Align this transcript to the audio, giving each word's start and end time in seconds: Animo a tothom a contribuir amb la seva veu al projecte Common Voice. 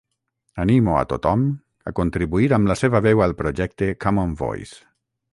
Animo 0.61 0.93
a 0.99 1.01
tothom 1.11 1.43
a 1.91 1.93
contribuir 1.99 2.49
amb 2.57 2.71
la 2.71 2.77
seva 2.79 3.01
veu 3.07 3.21
al 3.25 3.35
projecte 3.43 3.91
Common 4.07 4.33
Voice. 4.41 4.81